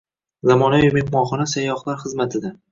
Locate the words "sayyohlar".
1.53-2.03